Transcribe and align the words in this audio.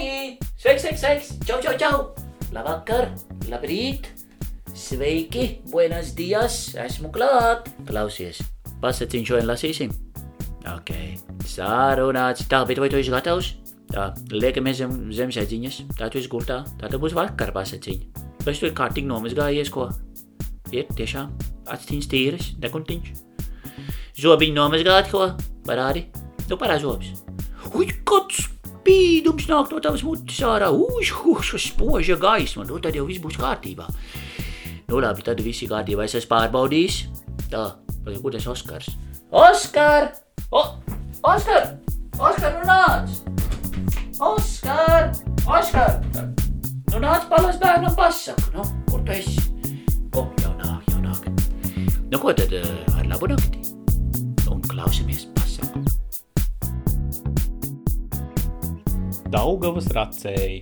sveiks, 0.00 0.82
sveiks, 0.82 1.00
sveiks! 1.00 1.28
Čau, 1.44 1.58
čau, 1.62 1.74
čau! 1.76 1.96
Labvakar, 2.54 3.10
labrīt! 3.50 4.08
Sveiki, 4.74 5.60
buenas 5.70 6.14
dias, 6.16 6.72
esmu 6.78 7.10
klāt! 7.12 7.68
Klausies, 7.88 8.40
pasaciņu 8.80 9.28
šodien 9.28 9.48
lasīsim? 9.50 9.92
Ok, 10.70 10.92
sārunāts. 11.48 12.46
Tā, 12.48 12.62
bet 12.68 12.80
vai 12.80 12.90
tu 12.92 13.00
esi 13.00 13.12
gatavs? 13.12 13.54
Tā, 13.90 14.10
liekamies 14.32 14.78
zem, 14.78 14.94
zem 15.16 15.32
sēdziņas, 15.34 15.80
tā 15.98 16.08
tu 16.12 16.20
esi 16.20 16.30
gultā, 16.30 16.62
tā 16.80 16.90
tu 16.90 17.00
būs 17.02 17.16
vakar 17.16 17.52
pasaciņa. 17.56 18.28
Vai 18.46 18.54
tu 18.56 18.68
ir 18.68 18.76
kārtīgi 18.76 19.10
nomazgājies, 19.10 19.72
ko? 19.74 19.90
Ir 20.70 20.86
tiešām 20.96 21.34
atstīns 21.74 22.08
tīras, 22.10 22.54
dekuntiņš. 22.62 23.12
Zobiņu 24.20 24.56
nomazgāt, 24.56 25.10
ko? 25.12 25.32
Parādi, 25.66 26.06
nu 26.46 26.60
parādi 26.60 26.86
zobs. 26.86 27.12
Uj, 27.74 27.90
kāds 28.06 28.46
spīdums 28.90 29.46
nāk 29.46 29.70
no 29.70 29.78
tavas 29.78 30.02
mutes 30.02 30.38
ārā, 30.42 30.70
uj, 30.74 31.12
uj, 31.30 31.58
spoža 31.62 32.16
gaisma, 32.18 32.64
nu 32.66 32.80
tad 32.82 32.96
jau 32.98 33.04
viss 33.06 33.22
būs 33.22 33.38
kārtībā. 33.38 33.86
Nu 34.90 34.98
labi, 34.98 35.22
tad 35.22 35.38
viss 35.44 35.62
ir 35.62 35.70
kārtībā, 35.70 36.08
es 36.08 36.16
esmu 36.18 36.32
pārbaudījis. 36.32 36.96
Tā, 37.52 37.76
pagaid, 38.02 38.18
kur 38.24 38.34
tas 38.34 38.48
Oskars? 38.50 38.90
Oskar! 39.30 40.10
O, 40.50 40.64
Oskar! 41.22 41.76
Oskar, 42.18 42.56
nu 42.58 42.66
nāc! 42.66 43.14
Oskar! 44.18 45.12
Oskar! 45.46 46.00
Nu 46.90 47.02
nāc 47.04 47.28
palas 47.30 47.60
bērnam 47.62 47.94
pasaku, 47.94 48.50
nu, 48.56 48.66
kur 48.90 49.04
tu 49.06 49.14
esi? 49.14 49.38
O, 50.18 50.26
jau 50.42 50.56
nāk, 50.58 50.90
jau 50.90 51.04
nāk. 51.04 51.30
Nu 52.10 52.18
ko 52.18 52.34
tad, 52.34 52.50
eh, 52.50 52.96
ar 52.98 53.06
labu 53.06 53.30
nakti? 53.30 53.62
Un 54.50 54.66
klausamies 54.66 55.28
Daugavas 59.30 59.86
racēji. 59.94 60.56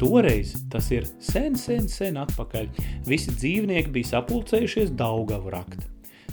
Toreiz, 0.00 0.56
tas 0.72 0.88
ir 0.90 1.04
sen, 1.22 1.54
sen, 1.54 1.84
sen 1.86 2.16
atpakaļ, 2.18 2.66
visi 3.06 3.30
dzīvnieki 3.30 3.92
bija 3.94 4.08
sapulcējušies 4.08 4.90
Daugavu 4.98 5.52
rakt. 5.54 5.84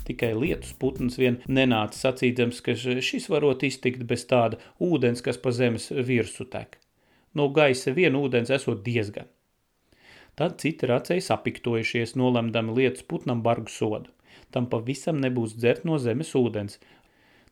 Tikai 0.08 0.32
lietus 0.34 0.72
putns 0.82 1.20
vien 1.22 1.38
nenāca 1.45 1.94
sacīdams, 1.94 2.64
ka 2.66 2.73
šis 2.73 3.28
varot 3.30 3.67
iztikt 3.67 4.02
bez 4.10 4.26
tāda 4.32 4.58
ūdens, 4.82 5.22
kas 5.22 5.38
pa 5.38 5.54
zemes 5.54 5.92
virsu 5.94 6.48
tek. 6.50 6.80
No 7.38 7.52
gaisa 7.54 7.94
vien 7.94 8.17
ūdens 8.17 8.50
esot 8.58 8.82
diezgan. 8.82 9.30
Tad 10.34 10.58
citi 10.64 10.90
racēji 10.90 11.28
sapiktojušies, 11.28 12.16
nolemdami 12.17 12.80
lietus 12.80 13.06
putnam 13.06 13.45
bargu 13.45 13.70
sodu. 13.70 14.10
Tam 14.50 14.66
pavisam 14.73 15.22
nebūs 15.22 15.54
dzert 15.54 15.86
no 15.86 16.02
zemes 16.02 16.34
ūdens. 16.34 16.82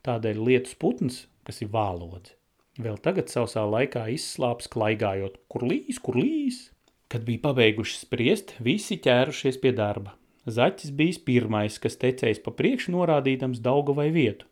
Tādēļ 0.01 0.43
lietus 0.49 0.73
putns, 0.73 1.27
kas 1.45 1.61
ir 1.61 1.69
vālodze, 1.69 2.33
vēl 2.81 2.97
tagad 3.03 3.31
sausā 3.31 3.63
laikā 3.67 4.07
izslāps 4.13 4.69
klaigājot, 4.71 5.39
kur 5.51 5.65
līs, 5.67 5.99
kur 6.03 6.17
līs. 6.19 6.67
Kad 7.07 7.23
bija 7.27 7.45
pabeiguši 7.45 8.01
spriest, 8.01 8.53
visi 8.59 8.97
ķērušies 8.99 9.59
pie 9.63 9.71
darba. 9.75 10.17
Zaķis 10.47 10.91
bijis 10.95 11.19
pirmais, 11.23 11.77
kas 11.83 11.99
tecējis 11.99 12.43
pa 12.43 12.51
priekšu 12.55 12.93
norādīdams 12.95 13.59
Daugavai 13.63 14.09
vietu. 14.15 14.47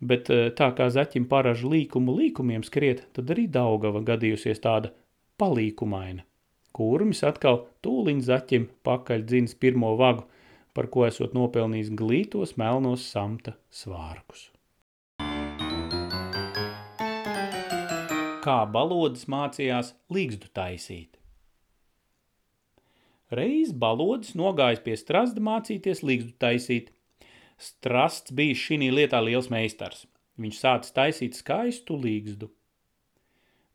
Bet 0.00 0.30
eh, 0.30 0.48
tā 0.54 0.70
kā 0.78 0.88
zaķim 0.94 1.26
paražu 1.28 1.72
līkumu 1.72 2.14
līkumiem 2.20 2.64
skriet, 2.64 3.06
tad 3.16 3.32
arī 3.34 3.48
Daugava 3.52 4.04
gadījusies 4.04 4.62
tāda 4.64 4.92
palīkumaina. 5.40 6.24
Kurmis 6.76 7.24
atkal 7.26 7.64
tūliņ 7.82 8.20
zaķim 8.28 8.68
pakaļ 8.86 9.24
dzins 9.26 9.56
pirmo 9.58 9.96
vagu, 9.98 10.28
par 10.76 10.86
ko 10.92 11.08
esot 11.08 11.34
nopelnījis 11.34 11.90
glītos 11.98 12.54
melnos 12.60 13.08
samta 13.10 13.56
svārkus. 13.74 14.48
Kā 18.38 18.60
balodas 18.70 19.24
mācījās 19.26 19.88
līgzdu 20.14 20.48
taisīt. 20.54 21.16
Reiz 23.34 23.72
balodis 23.84 24.36
nogājis 24.38 24.82
pie 24.84 24.94
strasda 25.00 25.42
mācīties 25.42 26.04
līgzdu 26.06 26.36
taisīt. 26.44 26.92
Strasts 27.58 28.32
bija 28.38 28.54
šī 28.60 28.78
lietā 28.94 29.18
liels 29.24 29.50
meistars. 29.50 30.04
Viņš 30.38 30.60
sācis 30.62 30.94
taisīt 30.94 31.40
skaistu 31.40 31.98
līgzdu. 31.98 32.48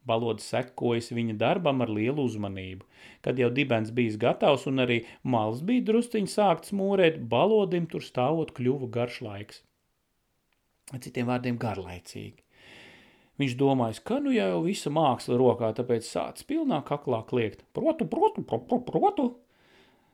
Balodis 0.08 0.48
sekojas 0.52 1.12
viņa 1.16 1.36
darbam 1.44 1.84
ar 1.84 1.92
lielu 1.92 2.24
uzmanību. 2.24 2.88
Kad 3.24 3.40
jau 3.44 3.52
dibens 3.52 3.92
bijis 3.92 4.16
gatavs 4.20 4.64
un 4.72 4.86
arī 4.86 5.02
malas 5.24 5.60
bija 5.60 5.90
drusciņi 5.92 6.32
sākts 6.32 6.72
mūrēt, 6.72 7.20
balodim 7.36 7.92
tur 7.92 8.04
stāvot 8.04 8.56
kļuva 8.56 8.90
garš 8.96 9.22
laiks. 9.28 9.62
Citiem 11.04 11.28
vārdiem 11.32 11.60
garlaicīgi. 11.60 12.43
Viņš 13.42 13.56
domājis, 13.58 14.02
ka 14.06 14.20
nu 14.22 14.34
jau 14.34 14.60
visa 14.66 14.92
māksla 14.94 15.40
rokā, 15.42 15.72
tāpēc 15.78 16.06
sācis 16.06 16.46
pilnā 16.46 16.84
kaklā 16.86 17.24
kliegt. 17.30 17.64
Protu, 17.74 18.06
protu, 18.10 18.44
protu, 18.46 18.78
protu. 18.86 19.26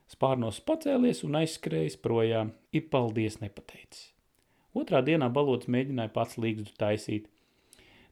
Spārnos 0.09 0.61
pacēlies 0.65 1.25
un 1.27 1.35
aizskrējis 1.41 1.99
projām, 2.01 2.53
ir 2.71 2.87
paldies 2.93 3.41
nepateicis. 3.43 4.07
Otrā 4.77 5.01
dienā 5.05 5.27
balodis 5.33 5.69
mēģināja 5.69 6.13
pats 6.15 6.39
līgzdu 6.39 6.73
taisīt. 6.79 7.27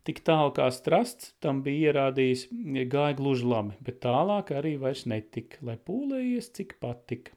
Tik 0.07 0.21
tālu 0.27 0.53
kā 0.55 0.67
strasts 0.71 1.33
tam 1.43 1.63
bija 1.63 1.91
ierādījis, 1.91 2.47
gāja 2.91 3.15
gluži 3.17 3.47
labi, 3.47 3.79
bet 3.83 3.99
tālāk 4.03 4.53
arī 4.55 4.75
vairs 4.81 5.05
netika, 5.09 5.59
lai 5.67 5.75
pūlējies, 5.89 6.51
cik 6.59 6.77
patika. 6.83 7.36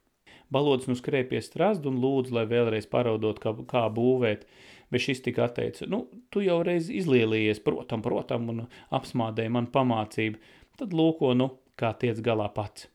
Balodis 0.50 0.91
nu 0.91 0.97
skrēja 0.99 1.28
pie 1.31 1.41
strasta 1.44 1.91
un 1.91 2.00
lūdzu, 2.03 2.34
lai 2.34 2.47
vēlreiz 2.50 2.88
paraudot, 2.91 3.38
kā, 3.43 3.55
kā 3.71 3.84
būvēt, 3.94 4.47
bet 4.91 5.05
šis 5.05 5.22
tika 5.27 5.47
atteica, 5.47 5.87
nu, 5.91 6.05
tu 6.34 6.43
jau 6.43 6.61
reiz 6.66 6.91
izlielījies, 6.91 7.62
protam, 7.66 8.03
protam, 8.03 8.49
un 8.50 8.65
apsmādēja 8.97 9.55
man 9.55 9.71
pamācību, 9.71 10.43
tad 10.81 10.97
lūko, 10.97 11.33
nu, 11.39 11.53
kā 11.78 11.94
tiec 12.00 12.19
galā 12.25 12.50
pats. 12.55 12.91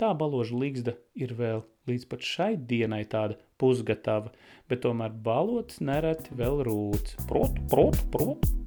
Tā 0.00 0.10
baloža 0.18 0.56
līgzda 0.58 0.96
ir 1.14 1.36
vēl 1.38 1.62
līdz 1.86 2.08
pat 2.10 2.24
šai 2.26 2.54
dienai 2.72 3.04
tāda 3.06 3.36
pusgatava, 3.60 4.32
bet 4.70 4.82
tomēr 4.86 5.14
balots 5.28 5.78
nereti 5.84 6.34
vēl 6.40 6.64
rūts. 6.66 7.18
Protu, 7.30 7.68
protu, 7.70 8.10
protu. 8.10 8.63